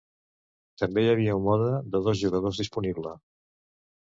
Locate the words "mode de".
1.49-2.01